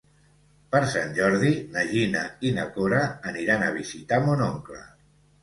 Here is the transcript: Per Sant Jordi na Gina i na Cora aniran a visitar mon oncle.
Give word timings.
Per 0.75 0.79
Sant 0.93 1.11
Jordi 1.17 1.51
na 1.75 1.83
Gina 1.91 2.23
i 2.51 2.55
na 2.57 2.65
Cora 2.79 3.03
aniran 3.33 3.67
a 3.67 3.71
visitar 3.77 4.21
mon 4.27 4.45
oncle. 4.49 4.83